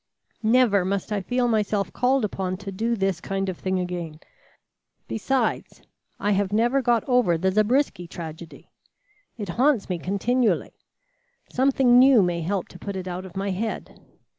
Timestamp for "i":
1.11-1.21, 6.19-6.31